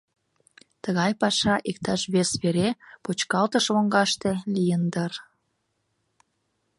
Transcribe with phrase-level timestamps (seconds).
[0.83, 2.69] Тыгай паша иктаж вес вере,
[3.03, 5.13] почкалтыш лоҥгаште, лийын дыр...